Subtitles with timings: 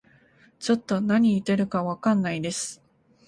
[0.57, 2.81] ちょっと何言ってるかわかんないです